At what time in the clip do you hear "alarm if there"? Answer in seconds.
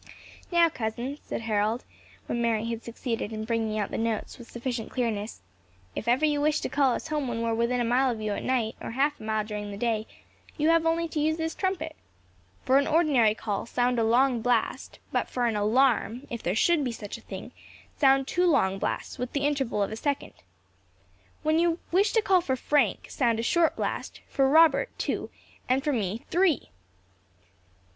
15.55-16.55